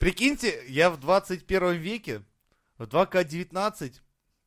[0.00, 2.22] Прикиньте, я в 21 веке,
[2.78, 4.00] в 2К19,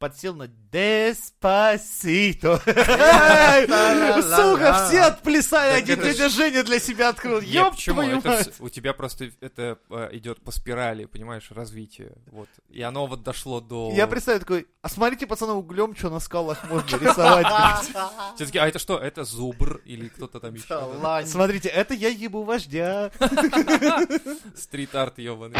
[0.04, 2.58] подсел на Деспасито.
[4.22, 7.40] Сука, все отплясали, один дядя Женя для себя открыл.
[7.40, 8.52] Ёб твою мать.
[8.60, 12.12] у тебя просто это э, идет по спирали, понимаешь, развитие.
[12.34, 12.50] Вот.
[12.68, 13.94] И оно вот дошло до...
[13.96, 17.48] Я представляю такой, а смотрите, пацаны, углем, что на скалах можно рисовать.
[17.48, 17.90] блядь».
[18.36, 18.98] Все таки, а это что?
[18.98, 21.26] Это зубр или кто-то там еще?
[21.28, 23.10] Смотрите, это я ебу вождя.
[24.58, 25.56] Стрит-арт ебаный.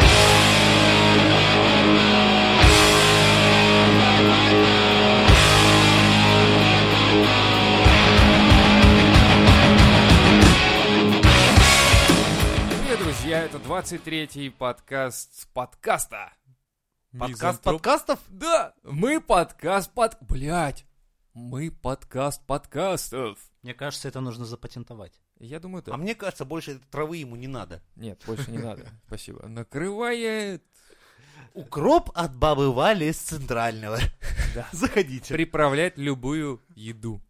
[12.70, 16.32] Привет, друзья, это 23-й подкаст подкаста.
[17.18, 18.20] Подкаст Мизантроп- подкастов?
[18.28, 20.16] Да, мы подкаст под...
[20.20, 20.86] Блять,
[21.32, 23.38] мы подкаст подкастов.
[23.62, 25.20] Мне кажется, это нужно запатентовать.
[25.40, 25.94] Я думаю, да.
[25.94, 27.82] А мне кажется, больше этой травы ему не надо.
[27.96, 28.86] Нет, больше не надо.
[29.08, 29.44] Спасибо.
[29.48, 30.64] Накрывает.
[31.54, 33.98] Укроп от бабы Вали из Центрального.
[34.54, 34.68] Да.
[34.72, 35.32] Заходите.
[35.32, 37.22] Приправлять любую еду.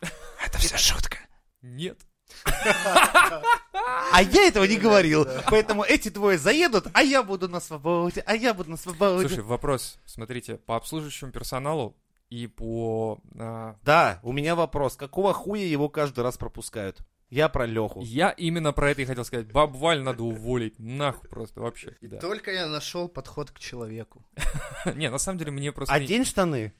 [0.00, 1.18] Это все шутка.
[1.62, 1.98] Нет.
[2.44, 5.26] А я этого не говорил.
[5.48, 9.28] Поэтому эти двое заедут, а я буду на свободе, а я буду на свободе.
[9.28, 9.98] Слушай, вопрос.
[10.04, 11.96] Смотрите, по обслуживающему персоналу
[12.28, 13.20] и по...
[13.38, 14.96] а, Да, у меня вопрос.
[14.96, 16.98] Какого хуя его каждый раз пропускают?
[17.32, 18.02] Я про Леху.
[18.02, 19.50] я именно про это и хотел сказать.
[19.50, 20.78] Баб Валь надо уволить.
[20.78, 21.96] Нахуй просто вообще.
[22.02, 22.18] Да.
[22.18, 24.22] Только я нашел подход к человеку.
[24.94, 25.94] Не, на самом деле мне просто...
[25.94, 26.74] Одень штаны.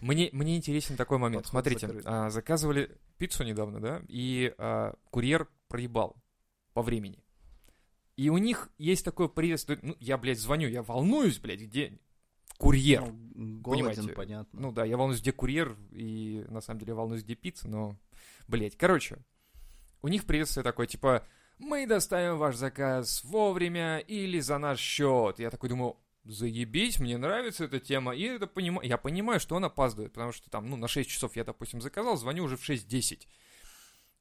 [0.00, 1.44] Мне, мне интересен такой момент.
[1.44, 6.16] Подход Смотрите, а, заказывали пиццу недавно, да, и а, курьер проебал
[6.72, 7.22] по времени.
[8.16, 9.78] И у них есть такое приветствие.
[9.82, 11.98] Ну, я, блядь, звоню, я волнуюсь, блядь, где
[12.56, 13.02] курьер.
[13.02, 14.14] Ну, голоден, Понимаете.
[14.14, 14.58] понятно.
[14.58, 17.98] Ну да, я волнуюсь, где курьер, и на самом деле волнуюсь, где пицца, но,
[18.48, 19.18] блядь, короче,
[20.02, 21.26] у них приветствие такое, типа,
[21.58, 25.38] мы доставим ваш заказ вовремя или за наш счет.
[25.38, 28.82] Я такой думаю, заебись, мне нравится эта тема, и это понима...
[28.84, 32.16] я понимаю, что он опаздывает, потому что там, ну, на 6 часов я, допустим, заказал,
[32.16, 33.26] звоню уже в 6.10.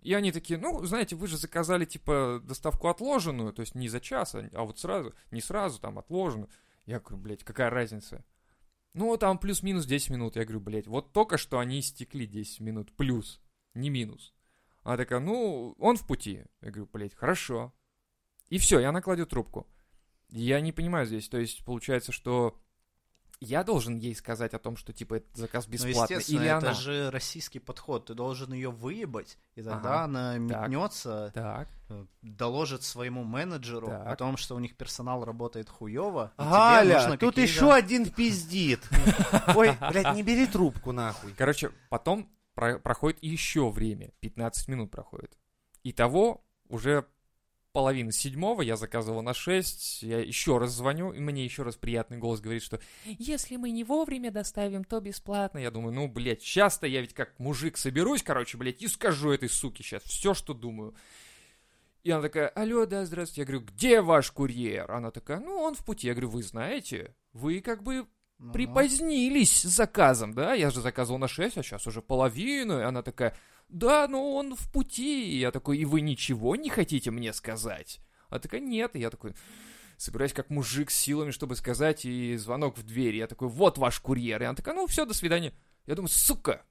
[0.01, 3.99] И они такие, ну, знаете, вы же заказали, типа, доставку отложенную, то есть не за
[3.99, 6.49] час, а а вот сразу, не сразу, там, отложенную.
[6.85, 8.25] Я говорю, блядь, какая разница?
[8.93, 10.35] Ну, там плюс-минус 10 минут.
[10.35, 12.91] Я говорю, блядь, вот только что они истекли 10 минут.
[12.97, 13.39] Плюс,
[13.73, 14.33] не минус.
[14.83, 16.43] Она такая, ну, он в пути.
[16.61, 17.73] Я говорю, блядь, хорошо.
[18.49, 19.67] И все, и она кладет трубку.
[20.29, 21.29] Я не понимаю здесь.
[21.29, 22.57] То есть, получается, что
[23.39, 26.17] я должен ей сказать о том, что, типа, этот заказ Ну, бесплатный.
[26.17, 26.73] естественно, или это она.
[26.73, 28.05] же российский подход.
[28.05, 30.03] Ты должен ее выебать, и тогда Ага.
[30.03, 31.67] она метнется, Так.
[31.89, 34.07] э, доложит своему менеджеру Так.
[34.07, 36.33] о том, что у них персонал работает хуево.
[36.37, 38.81] Галя, нужно тут еще один пиздит.
[39.55, 41.33] Ой, блядь, не бери трубку нахуй.
[41.37, 44.11] Короче, потом про- проходит еще время.
[44.19, 45.37] 15 минут проходит.
[45.83, 47.05] Итого уже
[47.71, 52.17] половина седьмого, я заказывал на 6, я еще раз звоню, и мне еще раз приятный
[52.17, 55.57] голос говорит, что если мы не вовремя доставим, то бесплатно.
[55.59, 59.49] Я думаю, ну, блядь, сейчас-то я ведь как мужик соберусь, короче, блядь, и скажу этой
[59.49, 60.95] суке сейчас все, что думаю.
[62.03, 63.41] И она такая, алло, да, здравствуйте.
[63.41, 64.91] Я говорю, где ваш курьер?
[64.91, 66.07] Она такая, ну, он в пути.
[66.07, 68.07] Я говорю, вы знаете, вы как бы
[68.41, 70.55] Ну, припозднились с заказом, да?
[70.55, 72.79] Я же заказывал на 6, а сейчас уже половину.
[72.79, 73.37] И она такая,
[73.69, 75.29] да, ну он в пути.
[75.31, 77.99] И я такой, и вы ничего не хотите мне сказать?
[78.29, 78.95] Она такая, нет.
[78.95, 79.35] И я такой,
[79.97, 83.15] собираюсь как мужик с силами, чтобы сказать, и звонок в дверь.
[83.15, 84.41] Я такой, вот ваш курьер.
[84.41, 85.53] И она такая, ну все, до свидания.
[85.85, 86.65] Я думаю, сука,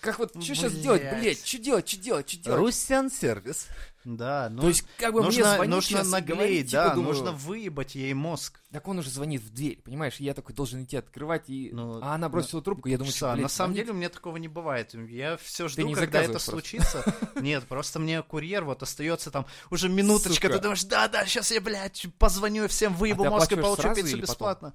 [0.00, 1.46] как вот, что сейчас делать, Блядь.
[1.46, 2.60] что делать, что делать, что делать?
[2.60, 3.68] Русян сервис.
[4.04, 6.94] Да, ну, То есть, как бы мне нужно, звонить нужно сейчас наглеть, говорить, типа, да,
[6.94, 8.60] думаю, нужно выебать ей мозг.
[8.72, 10.16] Так он уже звонит в дверь, понимаешь?
[10.16, 11.70] Я такой должен идти открывать, и...
[11.72, 13.26] Ну, а она бросила трубку, я думаю, Часа.
[13.26, 13.86] что, блядь, на самом звонить?
[13.86, 14.94] деле у меня такого не бывает.
[14.94, 16.50] Я все жду, не когда это просто.
[16.52, 17.14] случится.
[17.40, 20.46] Нет, просто мне курьер вот остается там уже минуточка.
[20.46, 20.56] Сука.
[20.56, 24.74] Ты думаешь, да-да, сейчас я, блядь, позвоню всем выебу А мозг и получу пиццу бесплатно.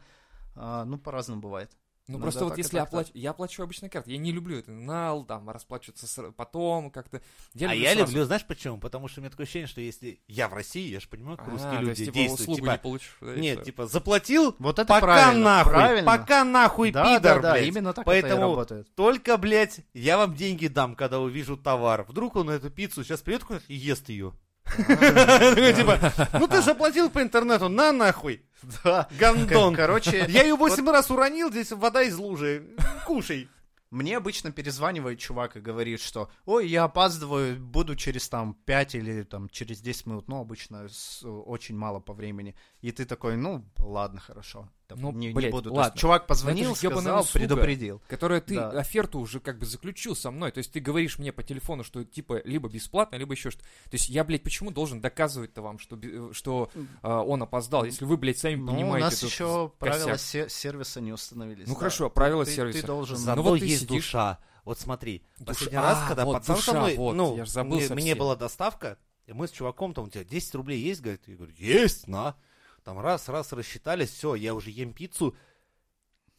[0.56, 1.72] А, ну, по-разному бывает.
[2.08, 4.12] Ну, Ну просто да, вот если так, оплачу, я оплачу обычно картой.
[4.14, 7.22] Я не люблю это нал, там, расплачиваться сра- потом как-то.
[7.54, 8.12] Я А люблю я сразу.
[8.12, 8.78] люблю, знаешь почему?
[8.78, 11.48] Потому что у меня такое ощущение, что если я в России, я же понимаю, как
[11.48, 12.42] А, русские то люди есть, типа, действуют.
[12.42, 13.18] услугу Типа, не получишь.
[13.22, 16.06] да, нет, типа, заплатил, Вот это пока правильно, нахуй, правильно.
[16.12, 17.68] пока нахуй, да, пидор, да, да, блядь.
[17.68, 18.96] именно так Поэтому это и работает.
[18.96, 22.04] Только, блядь, я вам деньги дам, когда увижу товар.
[22.04, 24.34] Вдруг он эту пиццу сейчас придет и ест ее.
[24.66, 26.00] Такой, Типа,
[26.40, 28.44] ну ты заплатил по интернету, на нахуй,
[28.84, 29.08] Да.
[29.20, 29.76] гандон.
[29.76, 32.76] Короче, Я ее восемь раз уронил, здесь вода из лужи.
[33.06, 33.50] Кушай.
[33.92, 39.22] Мне обычно перезванивает чувак и говорит, что ой, я опаздываю, буду через там 5 или
[39.22, 42.56] там через 10 минут, ну, обычно с- очень мало по времени.
[42.82, 44.68] И ты такой, ну, ладно, хорошо.
[44.88, 45.70] Там, Ну, не, не блядь, буду.
[45.70, 45.92] То ладно.
[45.92, 47.40] есть чувак позвонил, это сказал, услуга.
[47.48, 48.02] предупредил.
[48.08, 48.70] Которая ты Да.
[48.72, 50.52] оферту уже как бы заключил со мной.
[50.52, 53.66] То есть ты говоришь мне по телефону, что типа либо бесплатно, либо еще что-то.
[53.66, 56.70] То есть я, блядь, почему должен доказывать-то вам, что, э, что
[57.02, 58.98] а, он опоздал, если вы, блядь, сами Ну, понимаете.
[58.98, 60.20] у нас еще правила косяк.
[60.20, 61.68] се- сервиса не установились.
[61.68, 61.80] Ну да.
[61.80, 62.82] хорошо, правила ты, сервиса.
[62.82, 63.18] Ты должен...
[63.18, 64.40] Зато Ну вот ты есть сидишь- душа.
[64.66, 67.78] Вот смотри, Душа- последний раз, А, когда вот пацан со мной, вот, ну, я забыл
[67.80, 71.22] мне, мне была доставка, и мы с чуваком там, у тебя 10 рублей есть, говорит,
[71.28, 72.36] я говорю, есть, на.
[72.84, 75.36] Там раз, раз, рассчитались, все, я уже ем пиццу,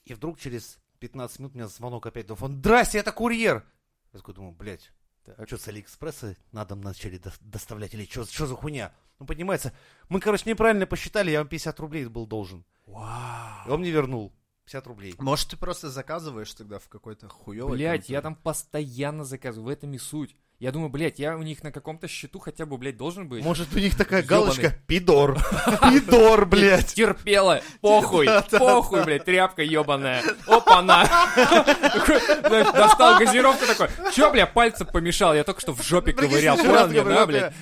[0.05, 3.65] и вдруг через 15 минут у меня звонок опять, он, здрасте, это курьер.
[4.13, 4.93] Я такой думаю, блядь,
[5.39, 8.95] а что с Алиэкспресса на дом начали до- доставлять, или что за хуйня?
[9.19, 9.73] Ну, поднимается,
[10.09, 12.65] мы, короче, неправильно посчитали, я вам 50 рублей был должен.
[12.87, 14.35] И он мне вернул
[14.67, 15.15] 50 рублей.
[15.19, 17.79] Может, ты просто заказываешь тогда в какой-то хуёвой...
[17.79, 20.37] Блять, я там постоянно заказываю, в этом и суть.
[20.61, 23.43] Я думаю, блядь, я у них на каком-то счету хотя бы, блядь, должен быть.
[23.45, 24.45] Может, у них такая Ёбаный.
[24.45, 25.37] галочка «Пидор».
[25.83, 26.95] «Пидор», блядь.
[26.95, 30.23] Терпела, похуй, похуй, блядь, тряпка ебаная.
[30.47, 31.09] Опа-на.
[32.73, 36.57] Достал газировку такой, чё, бля, пальцем помешал, я только что в жопе ковырял.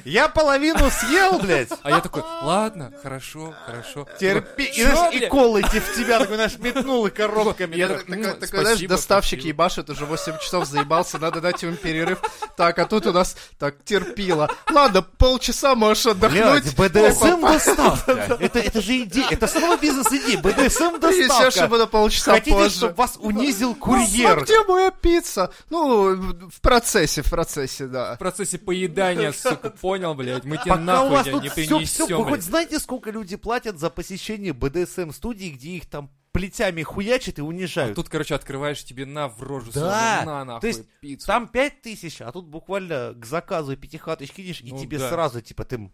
[0.05, 1.71] Я половину съел, блядь.
[1.83, 4.06] А я такой, ладно, хорошо, хорошо.
[4.21, 4.65] Терпи.
[4.65, 7.75] И, знаешь, и колы в тебя, такой, знаешь, метнул и коробками.
[7.75, 12.21] Я Так, такой, ну, знаешь, доставщик ебашит, уже 8 часов заебался, надо дать ему перерыв.
[12.56, 14.50] Так, а тут у нас, так, терпила.
[14.70, 16.75] Ладно, полчаса можешь отдохнуть.
[16.76, 18.12] Блядь, БДСМ доставка.
[18.40, 20.38] Это, это же идея, это снова бизнес-идея.
[20.38, 21.69] БДСМ доставка.
[21.69, 22.76] буду полчаса Хотите, позже.
[22.76, 24.38] чтобы вас унизил Ну, курьер?
[24.38, 25.52] а где моя пицца?
[25.70, 28.14] Ну, в процессе, в процессе, да.
[28.17, 31.49] В процессе поедания, сука, понял, блядь, мы тебе Пока у нахуй вас тебя тут не
[31.49, 36.11] все, все, принесем, вы хоть знаете, сколько люди платят за посещение БДСМ-студии, где их там
[36.32, 37.94] плетями хуячат и А унижают?
[37.94, 41.26] тут, короче, открываешь тебе на в рожу Да, сразу, на, нахуй, то есть пиццу.
[41.26, 45.08] Там пять тысяч, а тут буквально к заказу пятихатыч кинешь, и Ну тебе да.
[45.11, 45.90] сразу, типа, ты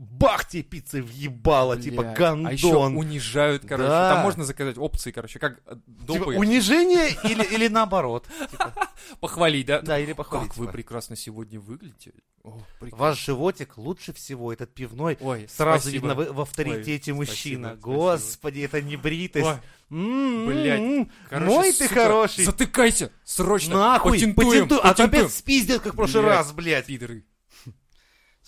[0.00, 2.16] бах тебе пиццы въебало, типа, Блядь.
[2.16, 2.46] гандон.
[2.46, 3.88] А еще унижают, короче.
[3.88, 4.14] Да.
[4.14, 8.26] Там можно заказать опции, короче, как э, Типа, допы унижение или, или наоборот.
[8.50, 8.72] Типа,
[9.20, 9.82] похвалить, да?
[9.82, 10.48] да, или похвалить.
[10.48, 10.72] Как вы типа.
[10.72, 12.12] прекрасно сегодня выглядите.
[12.42, 12.96] О, прекрасно.
[13.06, 15.18] Ваш животик лучше всего, этот пивной.
[15.20, 16.08] Ой, Сразу спасибо.
[16.08, 17.68] видно в, в авторитете Ой, мужчина.
[17.68, 17.96] спасибо, спасибо.
[17.96, 19.46] Господи, это не бритость.
[19.46, 19.56] Ой,
[19.90, 20.46] М-м-м.
[20.46, 22.44] блядь, короче, Мой ты хороший.
[22.44, 23.74] Затыкайся, срочно.
[23.74, 24.78] Нахуй, Патентуем, патентуй.
[24.82, 26.36] А то опять спиздят, как в прошлый Блядь.
[26.38, 26.86] раз, блядь.
[26.86, 27.24] Пидоры.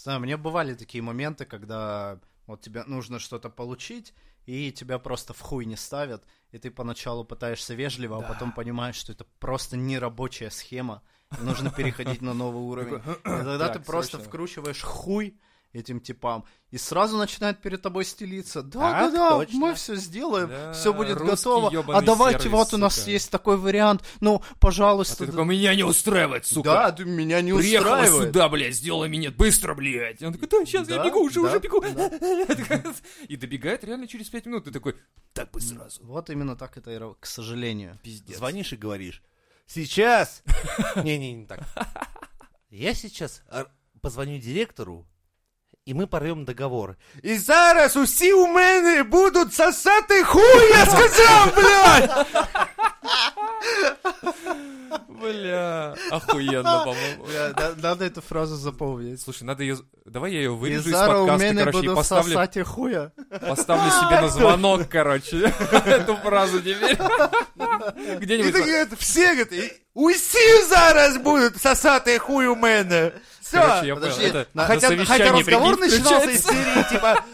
[0.02, 2.18] Знаю, мне бывали такие моменты, когда
[2.48, 4.14] вот тебе нужно что-то получить,
[4.46, 8.96] и тебя просто в хуй не ставят, и ты поначалу пытаешься вежливо, а потом понимаешь,
[8.96, 11.02] что это просто нерабочая схема,
[11.40, 12.96] нужно переходить на новый уровень.
[13.20, 15.38] И тогда ты просто вкручиваешь хуй
[15.72, 18.62] этим типам, и сразу начинает перед тобой стелиться.
[18.62, 19.58] Да, да, Так да, точно.
[19.58, 21.70] мы все сделаем, Да, все будет готово.
[21.94, 23.10] А давайте сервис, вот у нас сука.
[23.10, 24.02] есть такой вариант.
[24.20, 25.24] Ну, А пожалуйста.
[25.24, 26.70] ты такой, меня не устраивает, сука.
[26.70, 28.28] да, ты меня не Приехала устраивает.
[28.28, 30.22] сюда, блядь, сделай минет, быстро, блядь.
[30.22, 31.80] Он такой, да, сейчас я Да, бегу, уже, да, уже бегу.
[31.80, 32.10] да.
[33.28, 34.64] И добегает реально через пять минут.
[34.64, 34.96] Ты такой,
[35.32, 36.04] так бы сразу.
[36.04, 37.98] Вот именно так это, и к сожалению.
[38.02, 38.36] Пиздец.
[38.36, 39.22] Звонишь и говоришь,
[39.66, 40.42] сейчас.
[40.96, 41.60] Не-не, не так.
[42.70, 43.66] Я сейчас а,
[44.00, 45.06] позвоню директору,
[45.85, 46.95] і ми порвем договор.
[47.23, 52.25] І зараз усі у мене будуть сосати хуй, я сказав, блядь!
[55.09, 57.25] Бля, охуенно, по-моему.
[57.25, 59.19] Бля, да- Надо эту фразу запомнить.
[59.21, 59.77] Слушай, надо ее...
[60.05, 62.57] Давай я ее И вырежу из зараз у подкаста, мене короче, и буду поставлю, сосать
[62.57, 63.11] и хуя.
[63.47, 66.97] поставлю себе на звонок, короче, эту фразу теперь.
[67.97, 68.53] І Где-нибудь...
[68.53, 73.12] такі, от, всі, говорять, «І усі зараз будуть сосати хуй у мене.
[73.40, 73.60] Все.
[73.60, 74.00] Короче, я понял.
[74.10, 77.24] подожди, Это на- на Хотя, хотя совещании, разговор прикинь, начинался из серии, типа,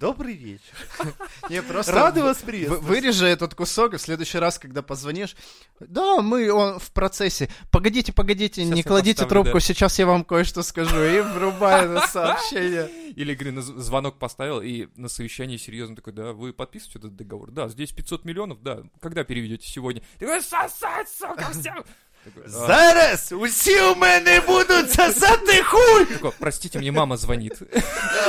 [0.00, 0.74] добрый вечер.
[1.50, 2.84] Не, просто Рады вас в- приветствовать.
[2.84, 5.34] Вырежи этот кусок, и в следующий раз, когда позвонишь,
[5.80, 7.48] да, мы он в процессе.
[7.70, 9.60] Погодите, погодите, Сейчас не я кладите поставлю, трубку, да.
[9.64, 11.02] сейчас я вам кое-что скажу.
[11.02, 12.88] И врубаю на сообщение.
[13.16, 17.16] Или, говорю, на з- звонок поставил, и на совещании серьезно такой, да, вы подписываете этот
[17.16, 17.50] договор?
[17.50, 20.02] Да, здесь 500 миллионов, да, когда переведете сегодня?
[20.18, 21.84] Ты говоришь, сосать, сука, всем!
[22.44, 22.48] «А».
[22.48, 26.04] Зараз усі у мене будуть сосати хуй.
[26.04, 27.62] Такой, простите, мне мама звонит.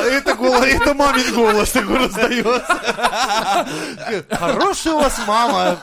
[0.06, 2.76] Это, голос, это мамин голос такой раздается.
[4.30, 5.78] Хорошая у вас мама.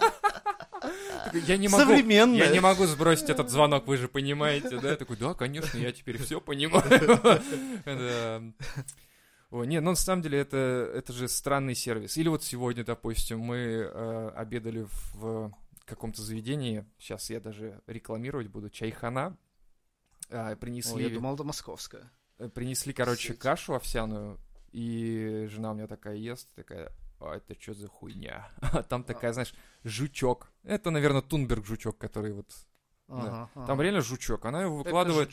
[1.47, 2.45] Я не могу, Современная.
[2.45, 4.91] я не могу сбросить этот звонок, вы же понимаете, да?
[4.91, 6.85] Я такой, да, конечно, я теперь все понимаю.
[7.85, 8.43] Да.
[9.51, 12.17] О, не, ну на самом деле это, это же странный сервис.
[12.17, 15.53] Или вот сегодня, допустим, мы э, обедали в
[15.97, 19.37] каком-то заведении, сейчас я даже рекламировать буду, чайхана,
[20.31, 22.11] А, О, принесли, я думал, это московская.
[22.39, 23.39] э, принесли, короче, Сеть.
[23.39, 24.39] кашу овсяную,
[24.73, 28.51] и жена у меня такая ест, такая, а это что за хуйня?
[28.61, 30.51] А там такая, знаешь, жучок.
[30.63, 32.51] Это, наверное, Тунберг жучок, который вот...
[33.09, 33.67] Ага, ага.
[33.67, 34.45] Там реально жучок.
[34.47, 35.31] Она его выкладывает,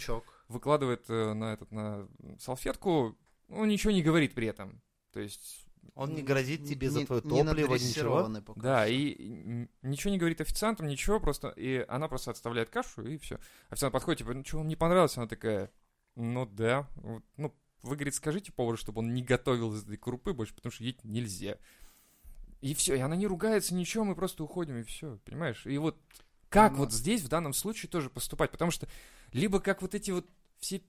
[0.50, 4.82] выкладывает э, на, этот, на салфетку, ну, ничего не говорит при этом.
[5.14, 7.68] То есть Он не грозит тебе за Не- твое не топливо, ничего.
[7.74, 8.94] надрессированный пока Да, что.
[8.94, 13.40] и ничего не говорит официантам, ничего, просто, и она просто отставляет кашу, и все.
[13.70, 15.18] Официант подходит, типа, ну что, вам не понравилось?
[15.18, 15.72] Она такая,
[16.16, 20.34] ну да, вот, ну, вы, говорит, скажите повару, чтобы он не готовил из этой крупы
[20.34, 21.58] больше, потому что есть нельзя.
[22.62, 25.66] И все, и она не ругается, ничего, мы просто уходим, и все, понимаешь?
[25.66, 25.98] И вот
[26.50, 26.80] как Ну.
[26.80, 28.52] вот здесь в данном случае тоже поступать?
[28.52, 28.88] Потому что
[29.32, 30.28] либо как вот эти вот
[30.60, 30.82] все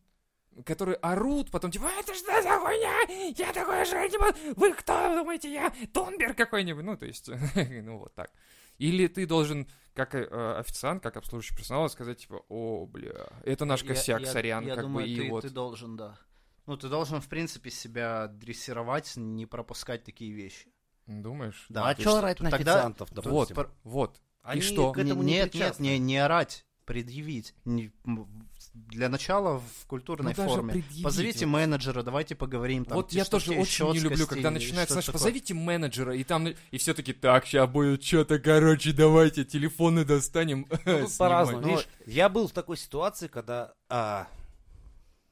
[0.64, 3.32] которые орут, потом типа, это что за хуйня?
[3.36, 4.60] Я такое жрать не буду.
[4.60, 6.84] Вы кто думаете, я Тунберг какой-нибудь?
[6.84, 7.28] Ну, то есть,
[7.82, 8.30] ну, вот так.
[8.78, 10.24] Или ты должен, как э,
[10.58, 14.74] официант, как обслуживающий персонал, сказать, типа, о, бля, это наш Я- косяк, я- сорян, Я
[14.74, 15.42] как думаю, бы, и ты, вот.
[15.42, 16.18] ты должен, да.
[16.66, 20.68] Ну, ты должен, в принципе, себя дрессировать, не пропускать такие вещи.
[21.06, 21.66] Думаешь?
[21.68, 23.56] Да, Ну, а то что орать на тогда- официантов, Вот, допустим?
[23.56, 24.20] пр- вот.
[24.42, 24.92] Они что?
[24.92, 25.82] к этому не нет, нет, причастны.
[25.82, 27.54] не, не орать, предъявить.
[27.64, 27.92] Не-
[28.72, 30.84] для начала в культурной Ну, форме.
[31.02, 32.84] Позовите менеджера, давайте поговорим.
[32.84, 35.18] Там, вот я тоже очень не люблю, когда начинается, знаешь, такое.
[35.18, 40.66] позовите менеджера, и там, и все таки так, сейчас будет что-то, короче, давайте телефоны достанем.
[40.70, 41.18] Ну, тут снимать».
[41.18, 41.60] по-разному.
[41.62, 43.74] Ну, Видишь, я был в такой ситуации, когда...
[43.88, 44.28] а,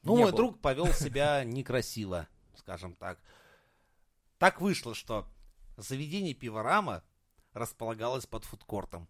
[0.03, 0.37] ну, Не мой был.
[0.37, 2.27] друг повел себя некрасиво,
[2.57, 3.19] скажем так.
[4.37, 5.27] Так вышло, что
[5.77, 7.03] заведение пиворама
[7.53, 9.07] располагалось под фудкортом.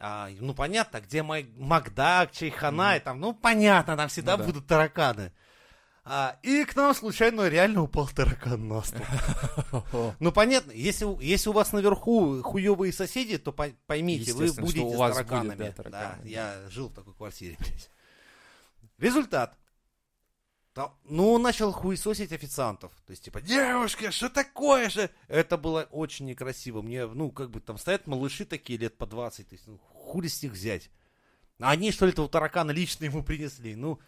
[0.00, 4.44] А, ну, понятно, где мой Макдак, Чайхана, и там, ну, понятно, там всегда Ну да.
[4.44, 5.32] будут тараканы.
[6.04, 9.04] А, и к нам случайно реально упал таракан на стол.
[10.20, 14.80] Ну, понятно, если, у- если у вас наверху хуевые соседи, то пой- поймите, вы будете
[14.80, 15.54] у с будет, тараканами.
[15.56, 17.58] да, тараканы, Да, я жил в такой квартире.
[18.98, 19.56] Результат.
[20.78, 22.92] Та- Ну, он начал хуесосить официантов.
[23.04, 25.10] То есть, типа, девушка, что такое же?
[25.26, 26.82] Это было очень некрасиво.
[26.82, 29.48] Мне, ну, как бы там стоят малыши такие лет по 20.
[29.48, 30.88] То есть, ну, хули с них взять?
[31.58, 33.74] А они, что ли, этого таракана лично ему принесли?
[33.74, 33.98] Ну,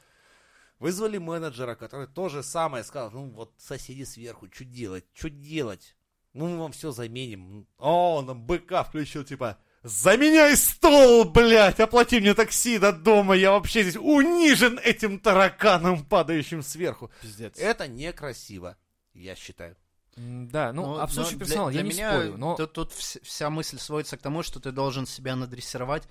[0.78, 3.10] вызвали менеджера, который то же самое сказал.
[3.10, 5.04] Ну, вот соседи сверху, что делать?
[5.12, 5.96] Что делать?
[6.34, 7.66] Ну, мы вам все заменим.
[7.78, 13.52] О, он нам быка включил, типа, заменяй стол, блядь, оплати мне такси до дома, я
[13.52, 17.10] вообще здесь унижен этим тараканом, падающим сверху.
[17.22, 17.58] Пиздец.
[17.58, 18.76] Это некрасиво,
[19.14, 19.76] я считаю.
[20.16, 22.56] Да, ну, Но- обслуживающий но персонал, для, я для не меня спорю, но...
[22.56, 26.02] тут, тут вс- вся мысль сводится к тому, что ты должен себя надрессировать,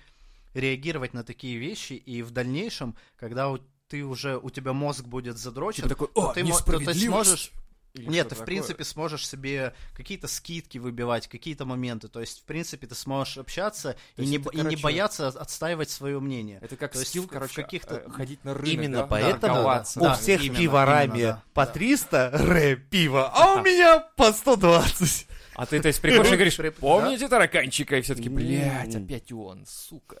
[0.54, 3.58] реагировать на такие вещи, и в дальнейшем, когда у-
[3.88, 6.94] ты уже, у тебя мозг будет задрочен, Типа такой, то о, ты, мо- то ты
[6.94, 7.52] сможешь...
[7.94, 8.46] Или Нет, ты, в такое.
[8.46, 12.06] принципе, сможешь себе какие-то скидки выбивать, какие-то моменты.
[12.06, 15.90] То есть, в принципе, ты сможешь общаться и есть не, это, и не бояться отстаивать
[15.90, 16.60] свое мнение.
[16.62, 19.06] Это как То есть скилл, в- в короче, каких-то- э, ходить на рынок, Именно да,
[19.08, 21.72] поэтому торговаться, у да, всех именно, пиварами именно, да, по да.
[21.72, 25.26] 300 ре пива, а у меня по 120.
[25.54, 27.98] А ты, то есть, приходишь и говоришь, помните тараканчика?
[27.98, 29.04] И все таки блядь, М.
[29.04, 30.18] опять он, сука.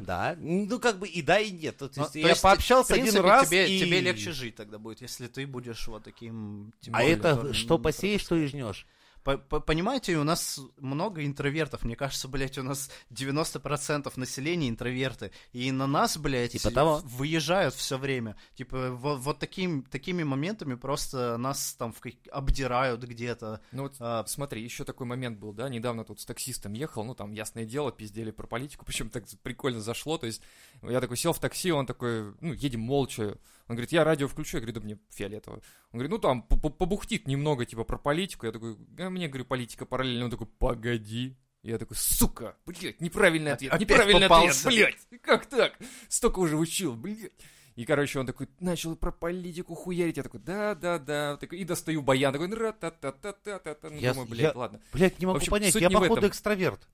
[0.00, 1.76] Да, ну как бы и да, и нет.
[1.76, 3.80] То Ну, есть я пообщался один раз тебе, и...
[3.80, 6.72] тебе легче жить тогда будет, если ты будешь вот таким...
[6.80, 8.86] тем А это что посеешь, что и жнешь.
[9.26, 11.82] По- по- Понимаете, у нас много интровертов.
[11.82, 15.32] Мне кажется, блядь, у нас 90% населения интроверты.
[15.52, 17.00] И на нас, блядь, Типа того.
[17.04, 18.36] выезжают все время.
[18.54, 23.60] Типа вот, вот таким, такими моментами просто нас там в обдирают где-то.
[23.72, 27.16] Ну вот А, смотри, еще такой момент был, да, недавно тут с таксистом ехал, ну
[27.16, 30.40] там, ясное дело, пиздели про политику, причем так прикольно зашло, то есть
[30.82, 34.56] я такой сел в такси, он такой, ну, едем молча, он говорит, я радио включу,
[34.56, 35.56] я говорю, да мне фиолетово.
[35.56, 39.86] Он говорит, ну там побухтит немного, типа, про политику, я такой, а мне, говорю, политика
[39.86, 41.36] параллельно, он такой, погоди.
[41.62, 44.68] Я такой, сука, блядь, неправильный ответ, Опять неправильный попался.
[44.68, 45.72] ответ, блядь, как так?
[46.08, 47.32] Столько уже учил, блядь.
[47.74, 50.16] И, короче, он такой, начал про политику хуярить.
[50.16, 51.38] Я такой, да-да-да.
[51.50, 52.32] И достаю баян.
[52.32, 53.90] Такой, ра-та-та-та-та-та.
[53.90, 54.80] Ну, Я- думаю, я- блядь, ладно.
[54.92, 56.30] Блять, не могу В общем, понять, я походу этом.
[56.30, 56.88] экстраверт.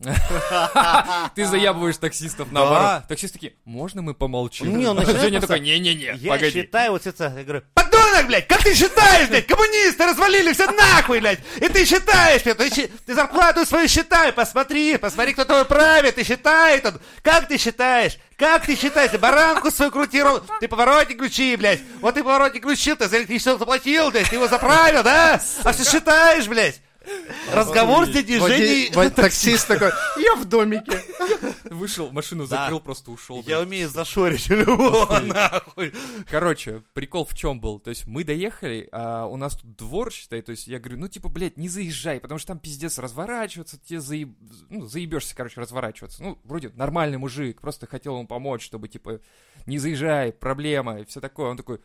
[1.34, 3.08] Ты заябываешь таксистов наоборот.
[3.08, 4.78] Таксисты такие, можно мы помолчим?
[4.78, 8.74] Не, он начинает такой, не-не-не, Я считаю вот это, я говорю, подонок, блядь, как ты
[8.74, 13.88] считаешь, блядь, коммунисты развалили все нахуй, блядь, и ты считаешь, блядь, ты, ты зарплату свою
[13.88, 19.10] считай, посмотри, посмотри, кто твой правит, ты считай, тут, как ты считаешь, как ты считаешь,
[19.10, 23.58] ты баранку свою крутил, ты поворотник включи, блядь, вот ты поворотник включил, ты за электричество
[23.58, 26.80] заплатил, блядь, ты его заправил, да, а все считаешь, блядь,
[27.52, 31.00] разговор с дядей Женей, таксист такой, я в домике.
[31.64, 33.42] Вышел, машину закрыл, просто ушел.
[33.46, 35.92] я умею зашорить любого, нахуй.
[36.28, 37.78] Короче, прикол в чем был?
[37.78, 41.08] То есть мы доехали, а у нас тут двор, считай, то есть я говорю, ну
[41.08, 44.30] типа, блядь, не заезжай, потому что там пиздец разворачиваться, тебе заеб...
[44.70, 46.22] ну, заебешься, короче, разворачиваться.
[46.22, 49.20] Ну, вроде нормальный мужик, просто хотел ему помочь, чтобы, типа,
[49.66, 51.48] не заезжай, проблема, и все такое.
[51.50, 51.80] Он такой,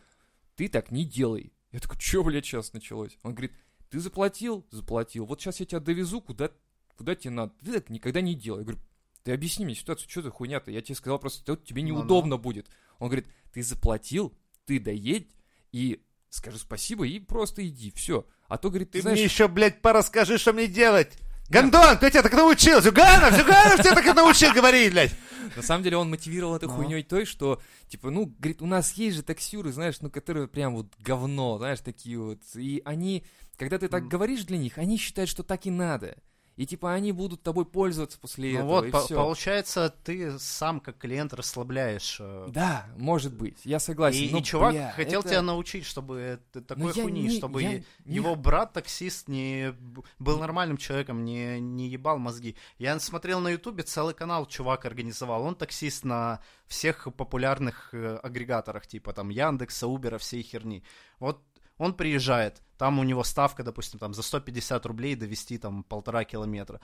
[0.56, 1.52] ты так не делай.
[1.72, 3.18] Я такой, что, блядь, сейчас началось?
[3.22, 3.52] Он говорит,
[3.94, 4.66] ты заплатил?
[4.72, 5.24] Заплатил.
[5.24, 6.50] Вот сейчас я тебя довезу, куда,
[6.96, 7.52] куда тебе надо.
[7.64, 8.58] Ты так никогда не делай.
[8.58, 8.80] Я говорю,
[9.22, 10.72] ты объясни мне ситуацию, что за хуйня-то?
[10.72, 11.98] Я тебе сказал просто, «Да вот тебе Ну-ну.
[12.00, 12.66] неудобно будет.
[12.98, 14.36] Он говорит, ты заплатил,
[14.66, 15.30] ты доедь,
[15.70, 18.26] и скажи спасибо и просто иди, все.
[18.48, 19.16] А то, говорит, ты, Ты знаешь...
[19.18, 21.16] мне еще, блядь, порасскажи, что мне делать.
[21.50, 22.80] Гондон, кто тебя так научил?
[22.80, 25.12] Зюганов, Зюганов тебя так научил говорить, блядь.
[25.56, 26.74] На самом деле он мотивировал этой Ну.
[26.74, 30.74] хуйней той, что, типа, ну, говорит, у нас есть же таксюры, знаешь, ну, которые прям
[30.74, 32.40] вот говно, знаешь, такие вот.
[32.54, 33.24] И они,
[33.56, 36.16] когда ты так говоришь для них, они считают, что так и надо.
[36.56, 39.16] И, типа, они будут тобой пользоваться после Ну этого, вот, и по- всё.
[39.16, 42.18] получается, ты сам как клиент расслабляешь.
[42.20, 44.22] э, Да, может быть, я согласен.
[44.22, 47.22] И, но, и чувак бля, хотел это- тебя научить, чтобы это- такой Ну, я хуйни,
[47.22, 49.74] не- чтобы я е- не его брат таксист не
[50.20, 52.54] был нормальным человеком, не, не ебал мозги.
[52.78, 55.42] Я смотрел на ютубе, целый канал чувак организовал.
[55.42, 60.84] Он таксист на всех популярных э, агрегаторах, типа там Яндекса, Убера, всей херни.
[61.18, 61.42] Вот
[61.78, 66.80] он приезжает, там у него ставка, допустим, там за 150 рублей довести там полтора километра.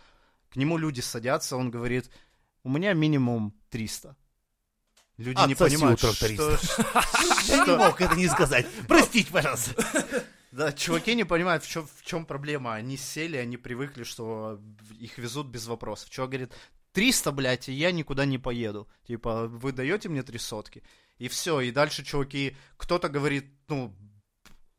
[0.50, 2.11] К нему люди садятся, он говорит,
[2.64, 4.16] у меня минимум 300.
[5.16, 6.56] Люди не Отсоси понимают, утром что, 300.
[6.59, 6.87] что-
[7.56, 8.66] Я не мог это не сказать.
[8.88, 10.25] Простите, пожалуйста.
[10.50, 12.75] Да, чуваки не понимают, в чем, в чем проблема.
[12.75, 14.61] Они сели, они привыкли, что
[14.99, 16.11] их везут без вопросов.
[16.11, 16.52] Чувак говорит,
[16.92, 18.88] 300, блядь, и я никуда не поеду.
[19.06, 20.82] Типа, вы даете мне три сотки?
[21.18, 23.94] И все, и дальше чуваки, кто-то говорит, ну,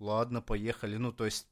[0.01, 0.97] ладно, поехали.
[0.97, 1.47] Ну, то есть,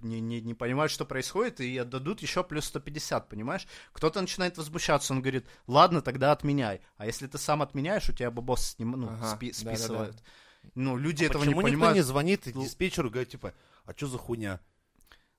[0.00, 3.66] не, не, не понимают, что происходит, и отдадут еще плюс 150, понимаешь?
[3.92, 6.80] Кто-то начинает возмущаться, он говорит, ладно, тогда отменяй.
[6.96, 10.22] А если ты сам отменяешь, у тебя бабос сним, ну, Ага, спи- списывают.
[10.74, 11.96] Ну, люди этого не Почему никто понимают.
[11.96, 13.52] не звонит диспетчеру и говорит, типа,
[13.84, 14.60] а что за хуйня?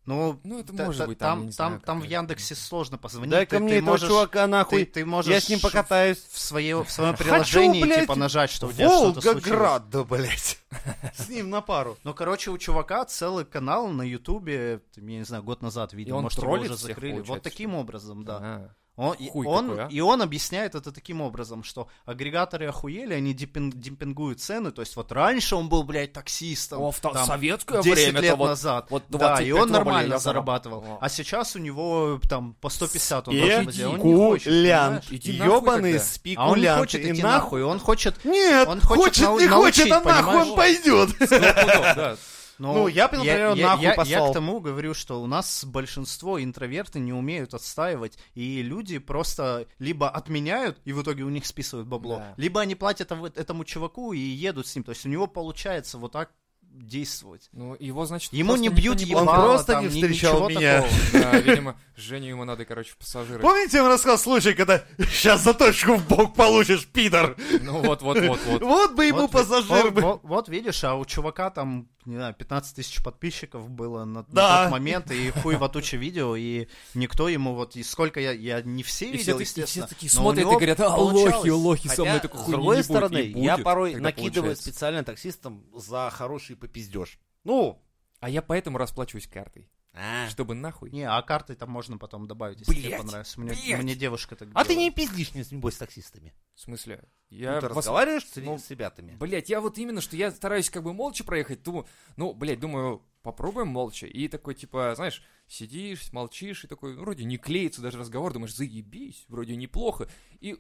[0.05, 2.03] Ну, Ну, это та- может та- быть, там, там, знаю, там в.
[2.03, 3.31] Яндексе сложно позвонить.
[3.31, 4.83] Дай-ка ты, мне ты этого можешь, чувака нахуй.
[4.86, 6.17] ты, ты можешь Я с ним в- покатаюсь.
[6.31, 9.45] в, свое, в своем Хочу, приложении блядь, типа нажать, что у тебя что-то случилось.
[9.45, 10.60] Волгоград, да, блядь.
[11.15, 11.98] С ним на пару.
[12.03, 16.38] Ну, короче, у чувака целый канал на Ютубе, я не знаю, год назад видел, может,
[16.41, 17.22] его уже закрыли.
[17.22, 18.75] Вот таким образом, да.
[18.95, 19.01] А.
[19.01, 19.88] Он, и, Хуй он, такой, а?
[19.88, 24.95] и он объясняет это таким образом, что агрегаторы охуели, они демпин- демпингуют цены, то есть
[24.95, 26.81] вот раньше он был, блядь, таксистом.
[26.81, 28.85] О, в там, советское 10 время лет вот, назад.
[28.91, 30.81] вот да, 25 и он нормально зарабатывал.
[30.81, 30.97] зарабатывал.
[31.01, 34.00] А сейчас у него там по 150 он должен делать.
[34.00, 35.12] Он не хочет, Спекулянт.
[35.12, 35.93] нахуй Ёбаный тогда.
[35.93, 36.79] А он не спекулянт.
[36.79, 37.31] хочет идти нахуй.
[37.31, 38.25] нахуй, он хочет...
[38.25, 41.09] Нет, Он хочет хочет, не научить, хочет, а нахуй он пойдет.
[41.09, 42.17] Стопудов,
[42.60, 42.79] да.
[42.79, 44.25] Ну, я бы, например, я, нахуй я- послал.
[44.25, 49.67] я к тому говорю, что у нас большинство интроверты не умеют отстаивать, и люди просто
[49.79, 52.33] либо отменяют, и в итоге у них списывают бабло, Да.
[52.37, 54.83] либо они платят этому чуваку и едут с ним.
[54.83, 57.50] То есть у него получается вот так действовать.
[57.51, 60.83] Ну, его, значит, Ему не бьют не ебало, Он просто там, не встречал меня.
[61.11, 63.39] Да, видимо, Женю ему надо, короче, пассажиры.
[63.42, 67.37] Помните, я вам рассказал случай, когда сейчас за точку в бок получишь, пидор?
[67.61, 68.61] Ну вот, вот, вот, вот.
[68.63, 72.75] Вот бы ему Вот, пассажир вот- вот видишь, а у чувака там, не знаю, 15
[72.75, 74.63] тысяч подписчиков было на, на Да.
[74.63, 78.61] тот момент, и хуй в туче видео, и никто ему вот, и сколько я, я
[78.61, 79.87] не все И все, видел, все естественно.
[79.87, 82.75] такие но у смотрят и говорят, а, лохи, лохи, со мной такой с хуйни другой
[82.77, 82.85] не будет».
[82.85, 84.63] стороны, И я будет, порой накидываю получается.
[84.63, 87.20] специально таксистам за хороший попиздеж.
[87.44, 87.79] Ну,
[88.20, 89.68] А я поэтому расплачиваюсь картой.
[89.96, 90.90] А, Чтобы нахуй.
[90.90, 93.40] Не, а карты там можно потом добавить, если тебе Блядь, понравится.
[93.40, 93.79] Мне, блядь.
[93.84, 96.34] мне девушка так а ты не пиздишь, не небось, с таксистами.
[96.56, 97.03] В смысле?
[97.29, 99.16] Ну, Я ты вас- разговариваешь с, ну, с ребятами?
[99.18, 101.86] Блять, я вот именно, что я стараюсь как бы молча проехать, думаю,
[102.18, 104.08] ну, блять, думаю, попробуем молча.
[104.08, 108.56] И такой, типа, знаешь, сидишь, молчишь, и такой, ну, вроде не клеится даже разговор, думаешь,
[108.56, 110.10] заебись, вроде неплохо.
[110.40, 110.58] И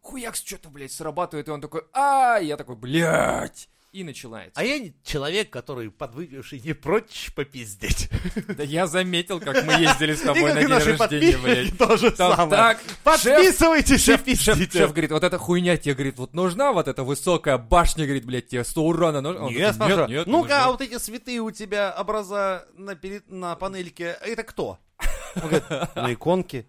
[0.00, 4.60] хуякс что-то, блядь, срабатывает, и он такой, а я такой, блядь, и начинается.
[4.60, 8.10] А я человек, который подвыпивший не прочь попиздеть.
[8.48, 11.78] Да я заметил, как мы ездили с тобой на день рождения, блядь.
[11.78, 12.78] тоже самое.
[13.04, 14.78] Подписывайтесь и пиздите.
[14.78, 18.48] шеф говорит, вот эта хуйня тебе, говорит, вот нужна вот эта высокая башня, говорит, блядь,
[18.48, 19.44] тебе 100 урона нужно?
[19.44, 20.64] Он Нет, нет, не ну-ка, нужна».
[20.64, 22.98] а вот эти святые у тебя образа на,
[23.28, 24.78] на панельке, это кто?
[25.36, 25.64] Он говорит.
[25.70, 25.86] Я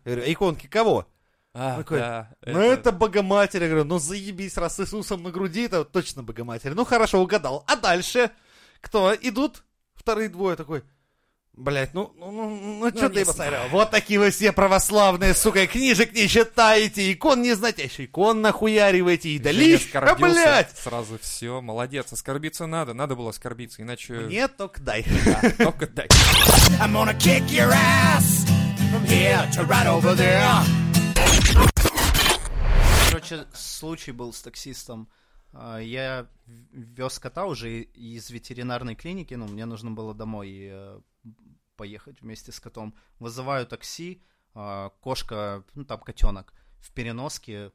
[0.05, 1.07] говорю, «А иконки кого?
[1.53, 3.63] А, Такой, да, Ну, это Богоматерь.
[3.63, 6.73] Я говорю, ну, заебись, раз с Иисусом на груди, это точно Богоматерь.
[6.73, 7.63] Ну, хорошо, угадал.
[7.67, 8.31] А дальше?
[8.81, 9.13] Кто?
[9.15, 9.63] Идут
[9.95, 10.83] вторые двое такой...
[11.53, 13.67] Блять, ну, ну, ну, ну, что ты посмотрел?
[13.71, 18.39] Вот такие вы все православные, сука, книжек не читаете, икон не знаете, а еще икон
[18.41, 20.77] нахуяриваете, и далишь, а, блядь!
[20.77, 24.27] Сразу все, молодец, оскорбиться надо, надо было оскорбиться, иначе...
[24.29, 25.05] Нет, только дай.
[25.25, 26.07] Да, только дай.
[26.79, 28.45] I'm gonna kick your ass
[28.93, 30.88] from here to right over there.
[33.09, 35.09] Короче, случай был с таксистом.
[35.53, 41.01] А, Я вез кота уже из ветеринарной клиники, ну, мне нужно было домой э,
[41.75, 42.95] поехать вместе с котом.
[43.19, 44.21] Вызываю такси,
[44.53, 47.71] а, кошка, ну, там котенок, в переноске,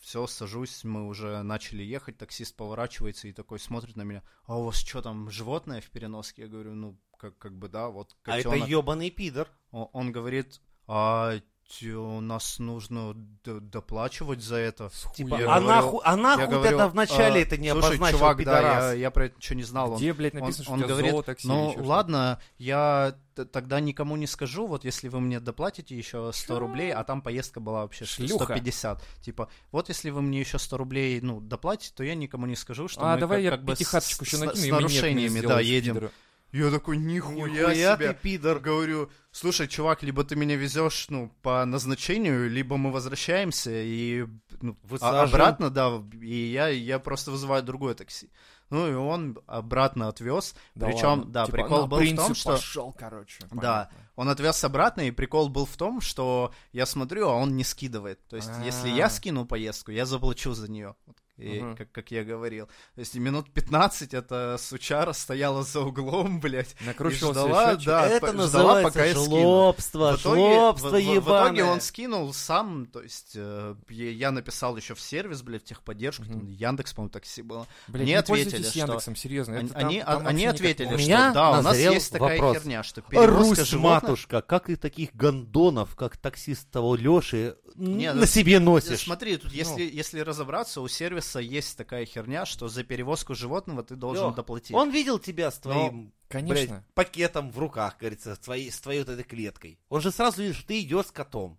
[0.00, 4.64] все, сажусь, мы уже начали ехать, таксист поворачивается и такой смотрит на меня, а у
[4.64, 6.42] вас что там, животное в переноске?
[6.42, 8.68] Я говорю, ну, как, как бы да, вот А это котенок.
[8.68, 9.48] ебаный пидор.
[9.70, 11.40] О- Он говорит, а
[11.84, 14.90] у нас нужно доплачивать за это.
[15.14, 17.70] Типа, Я а говорю- нахуй, а нахуй Я ты говорю, это вначале «А, это не
[17.70, 19.92] слушай, обозначил, чувак, да, пидорас?» я, я про это ничего не знал.
[19.92, 23.16] Он- Где, блядь, он, написано, что он у тебя говорит, зоотоксин ну ладно, я
[23.52, 27.60] тогда никому не скажу, вот если вы мне доплатите еще 100 рублей, а там поездка
[27.60, 28.44] была вообще Шлюха.
[28.44, 29.02] 150.
[29.20, 32.88] Типа, вот если вы мне еще 100 рублей, ну, доплатите, то я никому не скажу,
[32.88, 35.94] что А, мы давай как, я как бы с- еще накину, с нарушениями, да, едем.
[35.96, 36.12] пидора.
[36.52, 38.12] Я такой, нихуя, Нихуя себе.
[38.12, 38.60] ты, пидор.
[38.60, 44.26] Говорю, слушай, чувак, либо ты меня везешь, ну, по назначению, либо мы возвращаемся и
[44.62, 48.30] ну, а- обратно, да, и я, я просто вызываю другое такси.
[48.70, 50.54] Ну, и он обратно отвез.
[50.74, 51.24] Да Причем, ладно.
[51.26, 52.52] да, Типа, прикол был в том, что...
[52.52, 53.38] пошел, короче.
[53.52, 53.96] Да, понятно.
[54.16, 58.26] он отвез обратно, и прикол был в том, что я смотрю, а он не скидывает.
[58.26, 59.10] То есть, если я А.
[59.10, 60.96] скину поездку, я заплачу за нее.
[61.06, 61.76] Вот, и Мгм.
[61.76, 62.66] как, как я говорил.
[62.94, 67.86] То есть минут 15 эта сучара стояла за углом, блядь, и Накручивался ждала, счетчик.
[67.86, 69.24] да, это по- ждала, называется пока я скину.
[69.26, 74.30] жлобство, В итоге, жлобство в- в- в итоге он скинул сам, то есть э, я,
[74.30, 77.66] написал еще в сервис, блядь, в техподдержку, там Яндекс, по-моему, такси было.
[77.88, 79.54] Блядь, Мне не ответили, что- Яндексом, серьезно.
[79.54, 81.76] это Они, там- они, там а- они никак ответили, У что меня да, у нас
[81.78, 82.56] есть такая вопрос.
[82.62, 88.12] херня, что перевозка Русь, животных- матушка, как и таких гондонов, как таксист того Леши, Не,
[88.14, 89.00] на ну, себе носишь?
[89.04, 93.96] Смотри, тут если, если разобраться, у сервиса есть такая херня, что за перевозку животного ты
[93.96, 94.74] должен Лёх, доплатить.
[94.74, 96.54] Он видел тебя с твоим Конечно.
[96.76, 99.78] блядь, пакетом в руках, говорится, с твоей, с твоей вот этой клеткой.
[99.88, 101.58] Он же сразу видит, что ты идешь с котом.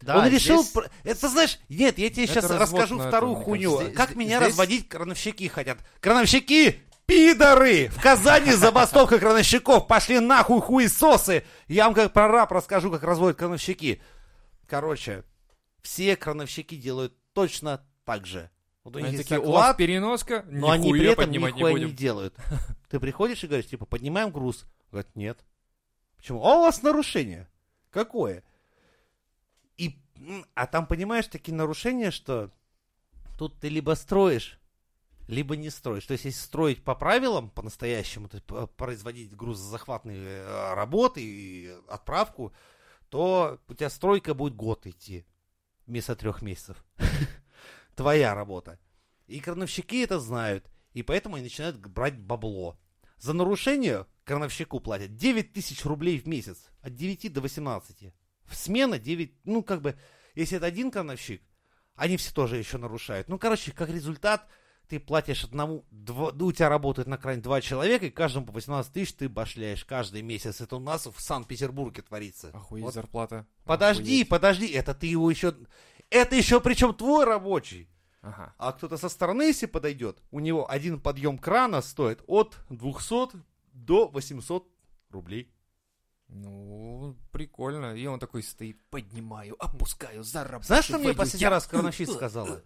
[0.00, 0.62] Да, он решил...
[0.62, 3.76] здесь- про- Это знаешь, нет, я тебе Это сейчас расскажу вторую это, хуйню.
[3.76, 3.96] кажется.
[3.96, 5.78] как Здесь- меня здесь- разводить крановщики хотят.
[6.00, 6.82] Крановщики!
[7.06, 7.88] Пидоры!
[7.88, 9.86] В Казани забастовка крановщиков!
[9.88, 11.44] Пошли нахуй хуесосы!
[11.66, 14.00] Я вам как прораб расскажу, как разводят крановщики.
[14.68, 15.24] Короче,
[15.82, 18.50] все крановщики делают точно так же.
[18.88, 21.52] Вот у них Они есть такие, у вас оклад, переноска, но они при этом нихуя
[21.52, 21.94] не не, будем.
[21.94, 22.34] делают.
[22.88, 24.64] Ты приходишь и говоришь, типа, поднимаем груз.
[24.90, 25.44] Говорят, нет.
[26.16, 26.42] Почему?
[26.42, 27.48] А у вас нарушение.
[27.90, 28.42] Какое?
[29.76, 30.00] И,
[30.54, 32.50] а там, понимаешь, такие нарушения, что
[33.38, 34.58] тут ты либо строишь,
[35.26, 36.06] либо не строишь.
[36.06, 42.54] То есть, если строить по правилам, по-настоящему, то есть, производить грузозахватные э, работы и отправку,
[43.10, 45.26] то у тебя стройка будет год идти
[45.86, 46.82] вместо трех месяцев.
[47.98, 48.78] Твоя работа.
[49.26, 50.64] И крановщики это знают.
[50.92, 52.78] И поэтому они начинают брать бабло.
[53.18, 56.58] За нарушение крановщику платят 9 тысяч рублей в месяц.
[56.80, 58.14] От 9 до 18.
[58.52, 59.98] Смена 9, ну как бы,
[60.36, 61.42] если это один крановщик,
[61.96, 63.28] они все тоже еще нарушают.
[63.28, 64.46] Ну, короче, как результат,
[64.86, 68.52] ты платишь одному, два- ну, у тебя работает на крайне два человека, и каждому по
[68.52, 70.60] 18 тысяч ты башляешь каждый месяц.
[70.60, 72.50] Это у нас в Санкт-Петербурге творится.
[72.54, 73.44] Охуеть, Вот зарплата.
[73.64, 74.28] Подожди, Охуеть.
[74.28, 75.52] подожди, это ты его еще...
[76.10, 77.88] Это еще причем твой рабочий.
[78.22, 78.54] Ага.
[78.58, 83.38] А кто-то со стороны, если подойдет, у него один подъем крана стоит от 200
[83.72, 84.66] до 800
[85.10, 85.52] рублей.
[86.28, 87.94] Ну, прикольно.
[87.94, 90.64] И он такой стоит, поднимаю, опускаю, зарабатываю.
[90.66, 92.62] Знаешь, что мне последний раз крановщик сказала?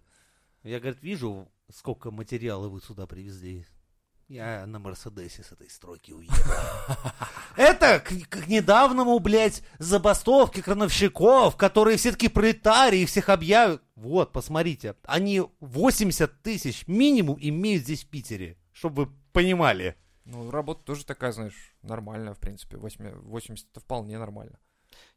[0.63, 3.65] Я, говорит, вижу, сколько материала вы сюда привезли.
[4.27, 6.33] Я на Мерседесе с этой стройки уеду.
[7.57, 13.83] Это к, к недавнему, блядь, забастовке крановщиков, которые все таки пролетарии, всех объявят.
[13.95, 19.95] Вот, посмотрите, они 80 тысяч минимум имеют здесь в Питере, чтобы вы понимали.
[20.25, 22.77] Ну, работа тоже такая, знаешь, нормальная, в принципе.
[22.77, 24.57] 80, 80 это вполне нормально.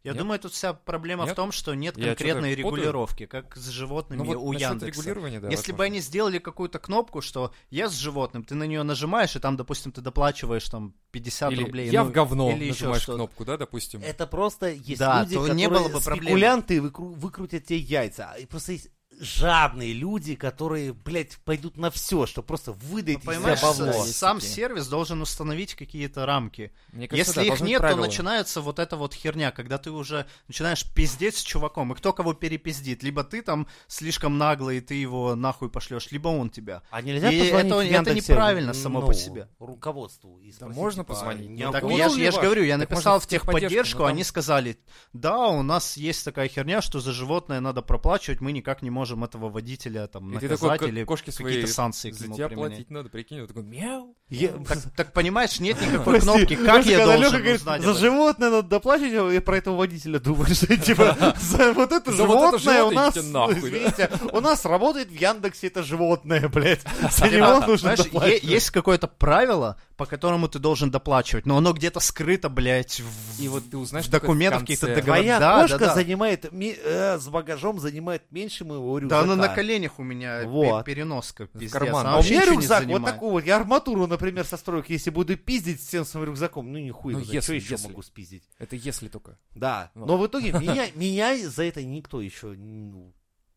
[0.07, 0.19] Я Нет?
[0.19, 1.33] думаю, тут вся проблема Нет?
[1.33, 2.57] в том, что нет Я конкретной путаю.
[2.57, 5.15] регулировки, как с животными Ну, вот у Яндекса.
[5.41, 9.35] да, Если бы они сделали какую-то кнопку, что я с животным, ты на нее нажимаешь,
[9.35, 11.91] и там, допустим, ты доплачиваешь там 50 Или рублей.
[11.91, 13.19] я ну, в говно или еще нажимаешь что-то.
[13.19, 14.01] кнопку, да, допустим.
[14.01, 16.23] Это просто есть Да, люди, то которые не было бы проблем.
[16.25, 18.35] спекулянты выкру- выкрутят тебе яйца.
[18.39, 23.37] И просто есть жадные люди, которые, блядь, пойдут на все, что просто выдать Ну, из
[23.39, 24.05] себя Понимаешь, бабло.
[24.05, 24.53] сам такие.
[24.55, 26.73] сервис должен установить какие-то рамки.
[26.93, 28.01] Мне кажется, Если да, их нет, правила.
[28.03, 32.13] то начинается вот эта вот херня, когда ты уже начинаешь пиздеть с чуваком, и кто
[32.13, 33.03] кого перепиздит.
[33.03, 36.83] Либо ты там слишком наглый, и ты его нахуй пошлешь, либо он тебя.
[36.91, 39.49] А нельзя И позвонить это- это неправильно само ну, по себе.
[39.59, 41.49] руководству и спросить, можно типа, позвонить.
[41.51, 44.09] не Ну, Так я, ж- ли я же говорю, я Так написал в техподдержку, там-
[44.09, 44.79] они сказали,
[45.13, 49.06] да, у нас есть такая херня, что за животное надо проплачивать, мы никак не можем
[49.25, 53.47] этого водителя там И наказать такой, или какие-то санкции за тебя платить надо, прикинь, он
[53.47, 54.17] такой, мяу.
[54.29, 57.95] Я- Так, так понимаешь, нет никакой Прости, кнопки, как я должен Лёха говорит, узнать за
[57.95, 62.91] животное надо доплачивать, я про этого водителя думаю, что типа за вот это животное у
[62.91, 63.47] нас, да.
[63.53, 66.81] извините, у нас работает в Яндексе это животное, блядь.
[67.13, 68.43] За него нужно е- доплачивать.
[68.43, 73.47] есть какое-то правило, по которому ты должен доплачивать, но оно где-то скрыто, блядь, в, И
[73.49, 75.05] вот ты узнаешь в документах каких-то договорах.
[75.23, 75.95] Твоя Да, кошка да, да.
[75.95, 79.23] занимает э, с багажом занимает меньше моего Да рюкзака.
[79.23, 80.85] она на коленях у меня Вот.
[80.85, 81.73] переноска, пиздец.
[81.73, 82.07] карман.
[82.09, 83.45] А у меня рюкзак вот такой вот.
[83.45, 87.41] Я арматуру например, со строек, если буду пиздить всем своим рюкзаком, ну нихуя, Ну, если-
[87.41, 87.89] что еще если.
[87.89, 88.45] могу спиздить?
[88.59, 89.39] Это если только.
[89.55, 90.07] Да, Вот.
[90.07, 93.15] но в итоге меня, меня за это никто еще, ну,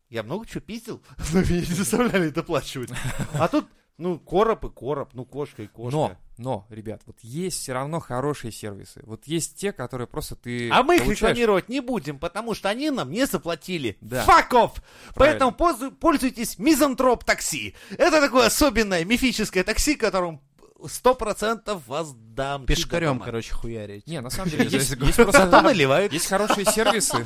[0.08, 2.90] я много чего пиздил, но меня не заставляли это доплачивать.
[3.34, 3.66] А тут,
[3.98, 5.96] ну, короб и короб, ну, кошка и кошка.
[5.96, 9.02] Но, но, ребят, вот есть все равно хорошие сервисы.
[9.04, 12.70] Вот есть те, которые просто ты А мы их получаешь- рекламировать не будем, потому что
[12.70, 13.98] они нам не заплатили.
[14.00, 14.24] Да.
[14.24, 14.82] Fuck off!
[15.14, 15.14] Правильно.
[15.14, 17.74] Поэтому пользу- пользуйтесь Мизантроп такси.
[17.90, 20.40] Это такое особенное мифическое такси, которым
[20.88, 22.66] сто процентов вас дам.
[22.66, 24.06] Пешкарем, короче, хуярить.
[24.06, 26.12] Не, на самом деле есть, есть Зато просто наливают.
[26.12, 27.24] есть хорошие сервисы,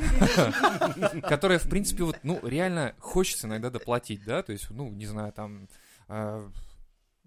[1.29, 5.33] которые, в принципе, вот, ну, реально хочется иногда доплатить, да, то есть, ну, не знаю,
[5.33, 5.69] там,
[6.09, 6.49] э,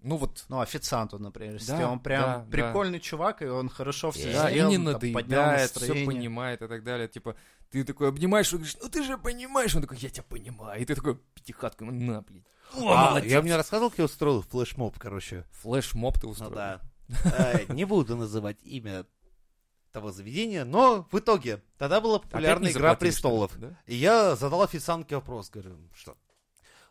[0.02, 2.50] ну, вот, Ну, официанту, например, если Да, он прям да, да.
[2.50, 6.62] прикольный чувак, и он хорошо все да, и сделал, не там, поднял надоедает, все понимает
[6.62, 7.36] и так далее, типа,
[7.70, 10.84] ты такой обнимаешь, и говоришь, ну, ты же понимаешь, он такой, я тебя понимаю, и
[10.84, 12.44] ты такой, пятихатку, ему на, блин.
[12.76, 13.30] О, А, молодец.
[13.32, 15.44] я мне рассказывал, как я устроил флешмоб, короче.
[15.62, 16.52] Флешмоб ты Ну устроил.
[16.54, 16.80] да.
[17.38, 19.06] Э, Не буду называть имя
[19.92, 23.52] того заведения, но в итоге тогда была популярная «Игра престолов».
[23.56, 23.70] да?
[23.86, 26.16] И я задал официантке вопрос, говорю, что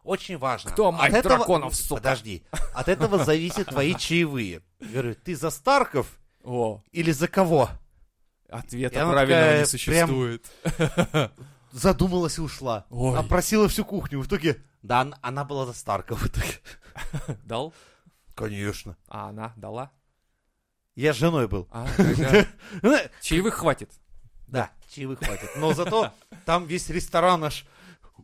[0.03, 0.71] очень важно.
[0.71, 1.95] Кто От мать этого- драконов, сука?
[2.01, 2.43] Подожди.
[2.73, 4.63] От этого зависят твои чаевые.
[4.79, 6.07] Говорю, ты за Старков
[6.43, 7.69] О, или за кого?
[8.49, 10.45] ответа правильного такая не существует.
[11.71, 12.85] Задумалась и ушла.
[12.89, 13.19] Ой.
[13.19, 14.21] Опросила всю кухню.
[14.21, 16.59] В итоге, да, она- она была за Старков в итоге.
[17.43, 17.73] Дал?
[18.35, 18.95] Конечно.
[19.07, 19.91] А она дала?
[20.95, 21.67] Я с женой был.
[21.71, 22.45] А, тогда
[22.81, 23.91] Ну, чаевых хватит.
[24.47, 25.49] Да, чаевых хватит.
[25.57, 26.11] Но зато
[26.45, 27.65] там весь ресторан аж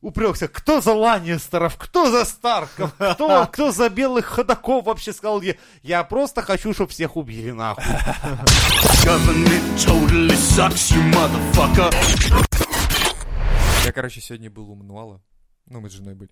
[0.02, 0.48] упрекся.
[0.48, 1.76] Кто за Ланнистеров?
[1.78, 2.94] Кто за Старков?
[2.94, 5.56] Кто, кто за белых ходаков вообще сказал я?
[5.82, 7.84] Я просто хочу, чтобы всех убили нахуй.
[9.04, 10.94] Totally sucks.
[13.86, 15.22] Я, короче, сегодня был у мануала.
[15.66, 16.32] Ну, мы с женой были.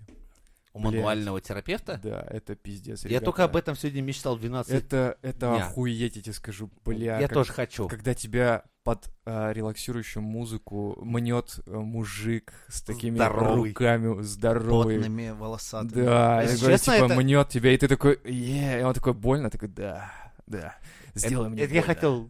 [0.74, 0.94] У Блядь.
[0.96, 2.00] мануального терапевта?
[2.02, 3.26] Да, это пиздец, Я ребята.
[3.26, 5.66] только об этом сегодня мечтал в 12 Это, это дня.
[5.66, 7.20] охуеть, я тебе скажу, бля.
[7.20, 7.88] Я как- тоже хочу.
[7.90, 13.70] Когда тебя под а, релаксирующую музыку мнет э, мужик с такими Здоровый.
[13.72, 14.96] руками здоровый.
[14.98, 16.06] Потными, волосатыми.
[16.06, 18.94] Да, Если я говорю, честно, типа, это- мнет тебя, и ты такой, е, и он
[18.94, 19.50] такой, больно?
[19.52, 20.12] Такой, да,
[20.48, 20.76] да,
[21.16, 21.94] сделай Это- мне это я больно».
[21.96, 22.30] хотел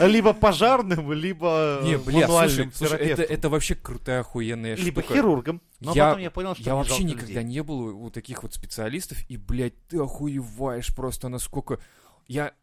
[0.08, 5.14] либо пожарным, либо Не, бля, слушай, это, вообще крутая, охуенная Либо штука.
[5.14, 5.62] хирургом.
[5.80, 9.18] Но Я- потом я понял, что Я вообще никогда не был у таких вот специалистов,
[9.28, 11.78] и, блядь, ты охуеваешь просто насколько...
[12.28, 12.54] Я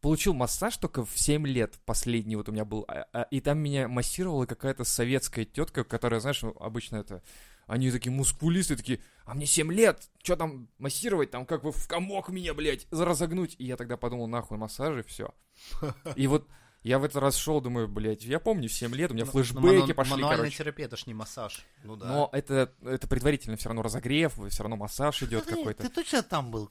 [0.00, 3.58] получил массаж только в 7 лет, последний вот у меня был, а- а- и там
[3.58, 7.22] меня массировала какая-то советская тетка, которая, знаешь, обычно это...
[7.66, 11.86] Они такие мускулисты, такие, а мне 7 лет, что там массировать, там как бы в
[11.88, 13.54] комок меня, блядь, разогнуть.
[13.58, 15.34] И я тогда подумал, нахуй массажи, все.
[16.16, 16.48] И вот
[16.82, 19.30] я в этот раз шел, думаю, блядь, я помню, в 7 лет у меня Ну,
[19.30, 20.58] флешбеки ману- пошли, Мануальный короче.
[20.58, 21.64] терапия, это ж не массаж.
[21.84, 22.06] Ну да.
[22.08, 25.84] Но это, это предварительно все равно разогрев, все равно массаж идет какой-то.
[25.84, 26.70] Ты точно там был?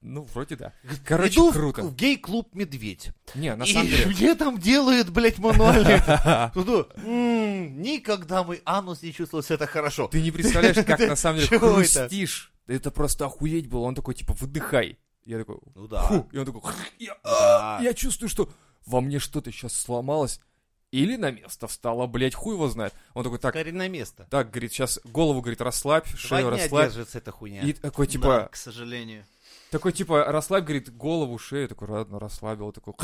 [0.00, 0.72] Ну, вроде да.
[1.04, 1.82] Короче, Иду в- круто.
[1.82, 3.10] в гей-клуб «Медведь».
[3.34, 4.06] Не, на и самом деле...
[4.06, 6.00] мне там делают, блядь, мануальный.
[6.54, 10.08] Тут, м, Никогда мой анус не чувствовал себя так хорошо.
[10.08, 12.52] Ты не представляешь, как на самом деле хрустишь.
[12.66, 13.80] Это просто охуеть было.
[13.80, 14.98] Он такой, типа, выдыхай.
[15.24, 16.26] Я такой, Ну да.
[16.32, 16.62] И он такой,
[16.98, 17.78] я, Да.
[17.82, 18.48] я чувствую, что
[18.86, 20.40] во мне что-то сейчас сломалось.
[20.90, 22.94] Или на место встало, блядь, хуй его знает.
[23.12, 24.26] Он такой, так, Скорее на место.
[24.30, 26.86] так, говорит, сейчас голову, говорит, расслабь, Два шею расслабь.
[26.88, 27.60] держится эта хуйня.
[27.60, 29.26] И такой, Да, типа, к сожалению.
[29.70, 31.68] Такой, типа, расслабь, говорит, голову, шею.
[31.68, 32.72] Такой, ладно, расслабил.
[32.72, 32.94] Такой,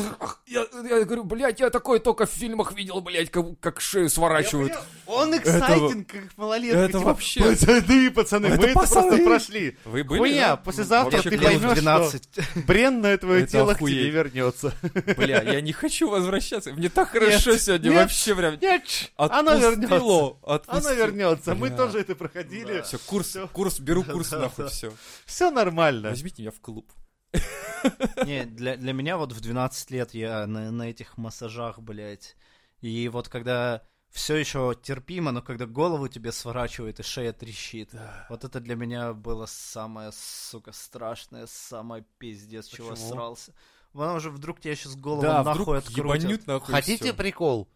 [0.46, 4.72] я, я говорю, блядь, я такое только в фильмах видел, блядь, как, как шею сворачивают.
[4.72, 4.80] Я.
[5.06, 6.78] Он эксайтинг, как малолетка.
[6.78, 9.08] это типа, вообще- Пацаны, пацаны, Это мы это пацаны.
[9.08, 9.76] просто прошли.
[9.84, 10.18] Вы были?
[10.18, 10.56] Хуйня, да?
[10.56, 12.28] послезавтра Вообще ты поймешь, что 12.
[12.66, 13.96] бренное твое Это тело к охуеть.
[13.98, 14.74] тебе вернется.
[15.16, 16.72] Бля, я не хочу возвращаться.
[16.72, 18.82] Мне так хорошо Нет, сегодня, нет, вообще прям Нет,
[19.16, 20.40] оно вернется.
[20.66, 21.54] Оно вернется.
[21.54, 22.82] Мы тоже это проходили.
[22.82, 24.70] Все, курс, курс, беру курс Да, нахуй, да.
[24.70, 24.92] все.
[25.26, 26.10] Все нормально.
[26.10, 26.90] Возьмите меня в клуб.
[28.24, 32.36] Не, для, для меня вот в 12 лет я на, на этих массажах, блядь.
[32.80, 37.90] И вот когда все еще терпимо, но когда голову тебе сворачивает и шея трещит.
[38.28, 43.08] Вот это для меня было самое, сука, страшное, самое пиздец, чего Почему?
[43.08, 43.52] срался.
[43.92, 46.46] Потому что вдруг тебя сейчас голову Да, нахуй вдруг открутят.
[46.46, 46.74] нахуй.
[46.74, 47.14] Хотите всё.
[47.14, 47.68] прикол?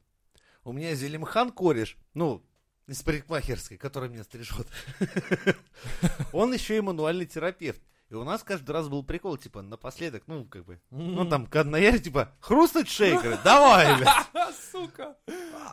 [0.64, 2.44] У меня Зелимхан кореш, ну,
[2.86, 4.68] из парикмахерской, который меня стрижет.
[6.32, 7.82] Он еще и мануальный терапевт.
[8.10, 11.98] И у нас каждый раз был прикол, типа, напоследок, ну, как бы, ну, там, я,
[11.98, 14.26] типа, хрустнуть шеей, говорит, давай, бля.
[14.72, 15.16] Сука.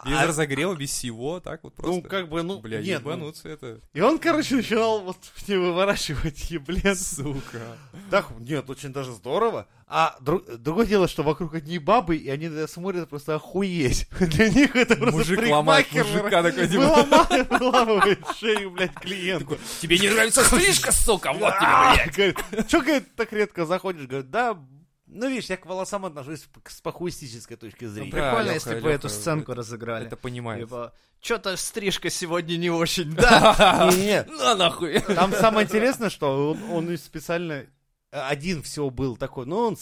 [0.05, 1.95] Без А- разогрева, без всего, так вот просто.
[1.95, 3.79] Ну, как бы, ну, Бля, нет, ну, ебануться это.
[3.93, 6.95] И он, короче, начинал вот мне выворачивать еблен.
[6.95, 7.77] Сука.
[8.12, 9.67] Так, нет, очень даже здорово.
[9.88, 14.08] А дру- другое дело, что вокруг одни бабы, и они смотрят просто охуеть.
[14.19, 16.81] Для них это просто Мужик ломает мужика такой, типа.
[16.81, 19.58] выломает- выламывает шею, блядь, клиенту.
[19.81, 22.15] Тебе не нравится стрижка, сука, вот тебе, А, блядь.
[22.15, 24.08] говорит, Чё, говорит, так редко заходишь?
[24.08, 24.58] Говорит, да,
[25.07, 28.11] ну, видишь, я к волосам отношусь с пахуистической точки Ну, зрения.
[28.11, 30.07] Да, прикольно, Лёха, если бы эту сценку это- разыграли.
[30.07, 30.65] Это понимает.
[30.65, 33.89] Типа, что-то стрижка сегодня не очень, да?
[33.91, 34.99] Не-не-не, На нахуй.
[35.01, 37.67] Там самое интересное, что он, специально э,
[38.11, 39.77] один всего был такой, ну он,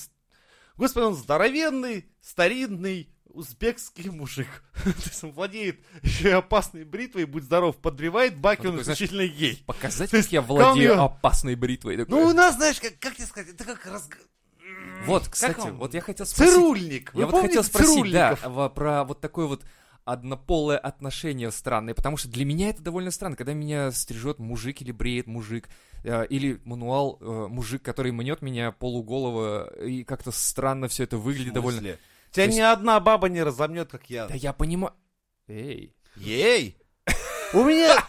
[0.78, 4.48] господи, он здоровенный, старинный, узбекский мужик.
[4.84, 9.26] То есть он владеет еще и опасной бритвой, будь здоров, подбривает баки, Он он исключительно
[9.28, 9.64] гей.
[9.66, 11.98] Показать, То как есть, я владею опасной бритвой.
[11.98, 12.12] такой.
[12.12, 14.18] Ну, у нас, знаешь, как, как тебе сказать, это как разг...
[15.06, 16.54] Вот, кстати, вот я хотел спросить.
[16.54, 17.14] Цирульник.
[17.14, 18.36] Вы Я вот хотел спросить, да,
[18.70, 19.64] про вот такое вот
[20.06, 24.92] однополое отношение странное, потому что для меня это довольно странно, когда меня стрижет мужик или
[24.92, 25.70] бреет мужик,
[26.04, 31.54] э, или мануал э, мужик, который мнет меня полуголого, и как-то странно все это выглядит
[31.54, 31.80] довольно.
[31.80, 31.98] Тебя
[32.34, 34.28] То есть- ни одна баба не разомнет, как я.
[34.28, 34.94] Да я понимаю.
[35.48, 36.78] Эй, Ей!
[37.54, 38.04] У меня...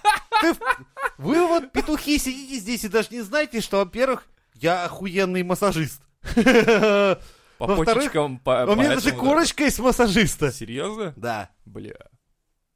[1.17, 6.03] Вы вот, петухи, сидите здесь и даже не знаете, что, во-первых, я охуенный массажист.
[6.35, 9.29] По Во-вторых, почечкам, по, У меня по даже этому, да.
[9.29, 10.53] корочка есть массажиста.
[10.53, 11.13] Серьезно?
[11.17, 11.51] Да.
[11.65, 11.95] Бля.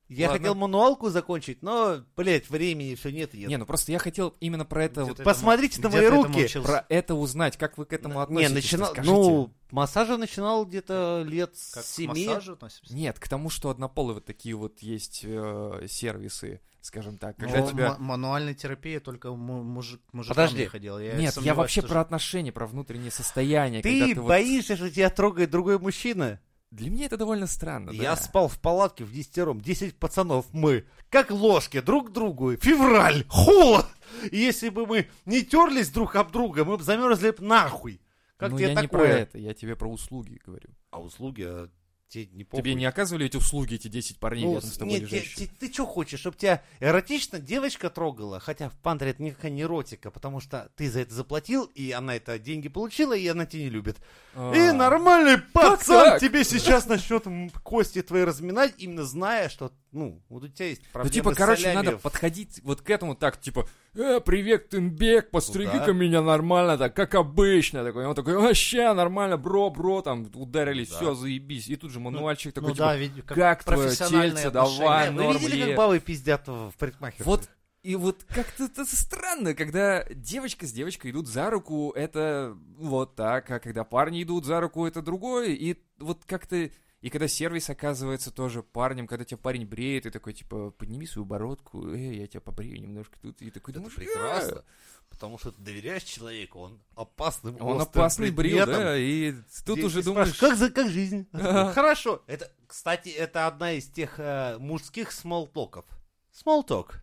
[0.08, 0.38] Я Ладно.
[0.38, 3.48] хотел мануалку закончить, но, блядь, времени все нет и нет.
[3.50, 6.06] Не, ну просто я хотел именно про это вот Где-то Посмотрите на Где мои ты
[6.14, 6.44] этому руки.
[6.46, 6.66] учился?
[6.66, 8.54] про это узнать, как вы к этому Не, относитесь.
[8.54, 8.88] начинал...
[8.92, 9.12] скажите.
[9.14, 12.26] Ну, массажа начинал где-то лет Как с к семи.
[12.26, 12.94] массажу относимся?
[12.94, 17.36] Нет, к тому, что однополые вот такие вот есть э, сервисы, скажем так.
[17.38, 17.88] Ну, Когда тебя...
[17.90, 20.60] ма- мануальной терапии только му- мужик, мужикам Подожди.
[20.60, 20.98] не ходил.
[20.98, 23.82] Я Нет, я вообще что про отношения, про внутреннее состояние.
[23.82, 26.40] Ты когда ты вот- боишься, что тебя трогает другой мужчина?
[26.70, 28.16] Для меня это довольно странно, Я да.
[28.16, 33.86] спал в палатке в десятером, десять пацанов мы, как ложки друг к другу, февраль, холод.
[34.30, 38.02] И если бы мы не терлись друг об друга, мы бы замерзли б нахуй.
[38.36, 39.16] Как Ну, тебе я не про такое?
[39.16, 40.68] это, я тебе про услуги говорю.
[40.90, 41.70] А услуги, а
[42.08, 42.62] тебе не похуй.
[42.62, 45.46] Тебе не оказывали эти услуги, эти 10 парней Ну, рядом с тобой нет, те- лежащие?
[45.46, 48.40] те- ты что хочешь, чтобы тебя эротично девочка трогала?
[48.40, 52.16] Хотя в Пандре это никакая не эротика, потому что ты за это заплатил, и она
[52.16, 53.98] это деньги получила, и она тебя не любит.
[54.34, 57.24] А, И нормальный пацан тебе сейчас начнет
[57.62, 61.36] кости твои разминать, именно зная, что, ну, вот у тебя есть Ну, проблемы типа, с
[61.36, 65.92] короче, солями надо подходить вот к этому так, типа, э, привет, Тынбек, постриги-ка да.
[65.92, 68.04] меня нормально, так, как обычно, такой.
[68.04, 70.96] И он такой, вообще, нормально, бро, бро, там, ударились, Да.
[70.96, 71.68] все, заебись.
[71.68, 75.22] И тут же мануальчик такой, Ну типа, да, ведь как, как твое тельце, давай, Вы
[75.24, 75.76] видели, норм, как е».
[75.76, 77.26] бабы пиздят в парикмахерской?
[77.26, 77.48] Вот
[77.82, 83.50] и вот как-то это странно, когда девочка с девочкой идут за руку, это вот так,
[83.50, 86.70] а когда парни идут за руку, это другое, и вот как-то...
[87.00, 91.24] И когда сервис оказывается тоже парнем, когда тебя парень бреет, и такой, типа, подними свою
[91.24, 94.64] бородку, э, я тебя побрею немножко тут, и такой, Это думаешь, прекрасно.
[95.08, 99.32] Потому что ты доверяешь человеку, он опасным Он опасный брил, да, и
[99.64, 100.34] тут Здесь уже ты думаешь...
[100.34, 101.28] как, за, как жизнь?
[101.32, 102.22] Хорошо.
[102.26, 105.84] Это, кстати, это одна из тех э, мужских смолтоков.
[106.32, 106.96] Small talk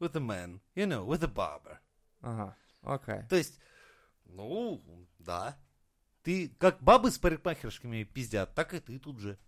[0.00, 1.78] with a man, you know, with a barber.
[2.20, 3.22] Ага, окей.
[3.28, 3.60] То есть,
[4.24, 4.82] ну,
[5.20, 5.56] да.
[6.26, 9.38] Ты, как бабы с парикмахерскими пиздят, так и ты тут же.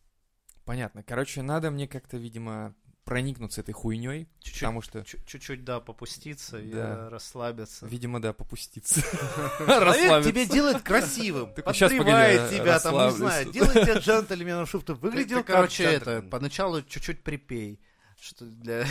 [0.64, 1.02] Понятно.
[1.02, 6.60] Короче, надо мне как-то, видимо, проникнуться этой хуйней, Чуть-чуть, потому что, чуть- чуть-чуть, да, попуститься
[6.60, 7.10] и Да.
[7.10, 7.84] расслабиться.
[7.84, 9.00] видимо, да, попуститься.
[9.58, 10.30] Человек Расслабиться.
[10.30, 15.82] тебя делает красивым, погоди, тебя, там, не знаю, делает тебя джентльменом, чтобы ты выглядел короче,
[15.82, 17.80] это, поначалу чуть-чуть припей.
[18.20, 18.84] Что для...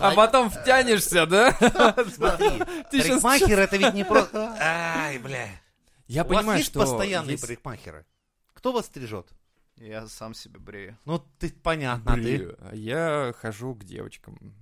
[0.00, 1.52] А потом втянешься, да?
[2.14, 4.56] Смотри, Ты щас- парикмахер это ведь не просто...
[4.60, 5.48] Ай, бля.
[6.06, 6.80] Я У вас понимаю, есть что...
[6.80, 8.04] постоянные есть- парикмахеры?
[8.54, 9.28] Кто вас стрижет?
[9.76, 10.98] Я сам себе брею.
[11.04, 12.56] Ну, ты понятно, а ты.
[12.72, 14.54] Я хожу к девочкам.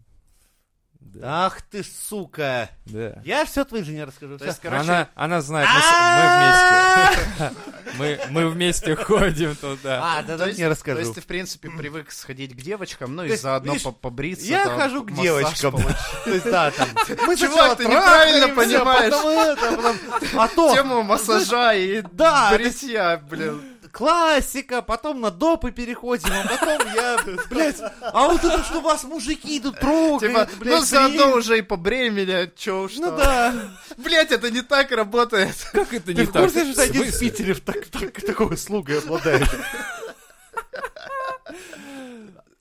[1.00, 1.46] Да.
[1.46, 2.68] Ах ты, сука.
[2.84, 3.20] да.
[3.24, 4.36] Я все твоей жене расскажу.
[4.38, 7.10] То есть, короче, Она, она знает, мы, А!
[7.10, 7.56] мы вместе.
[7.98, 10.00] Мы, мы вместе ходим туда.
[10.02, 10.98] А, да, то да, есть- не То расскажу.
[10.98, 14.44] есть ты, в принципе, привык сходить к девочкам, ну То и есть, заодно побриться.
[14.44, 15.72] Я там, хожу к девочкам.
[16.24, 16.88] То есть, да, там.
[17.26, 19.12] Мы Чувак, ты неправильно трахаемся, понимаешь.
[19.14, 23.62] потом это, потом- А то Тему массажа и Да, бритья, блин.
[23.96, 27.16] Классика, потом на допы переходим, а потом я,
[27.50, 31.62] блядь, а вот это что вас мужики идут трогают, Типа, блядь, ну заодно уже и
[31.62, 33.54] побрей меня, чё уж Ну да.
[33.96, 35.54] Блять, это не так работает.
[35.72, 36.42] Как это Ты не в так?
[36.42, 37.18] курсе, что один в?
[37.18, 39.48] Питере в так- так- такой услугой обладает?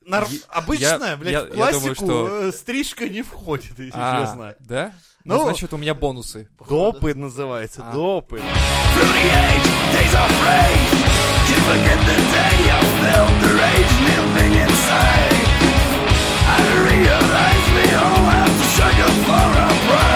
[0.08, 4.21] Я- Обычная, я- блядь, я в классику думаю, что- э, стрижка не входит, если А,
[4.26, 4.56] честно.
[4.60, 4.93] да?
[5.26, 6.48] Ну, Ну, значит, у меня бонусы.
[6.69, 7.91] Допы называется, А.
[7.91, 8.39] допы.
[11.65, 13.93] forget the day I felt the rage
[14.63, 15.34] inside.
[16.54, 20.14] I realize we all have to struggle for our pride.